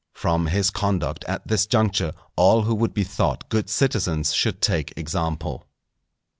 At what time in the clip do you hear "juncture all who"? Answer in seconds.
1.67-2.73